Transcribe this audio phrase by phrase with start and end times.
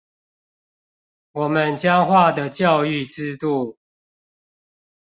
[1.33, 3.77] 我們僵化的教育制度